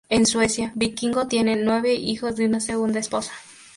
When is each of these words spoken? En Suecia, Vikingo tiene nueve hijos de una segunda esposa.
En 0.09 0.25
Suecia, 0.25 0.71
Vikingo 0.73 1.27
tiene 1.27 1.55
nueve 1.57 1.93
hijos 1.93 2.35
de 2.35 2.47
una 2.47 2.59
segunda 2.59 2.97
esposa. 2.99 3.33